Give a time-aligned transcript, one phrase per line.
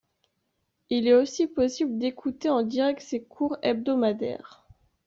[0.89, 4.65] Il est aussi possible d’écouter en direct ses cours hebdomadaires.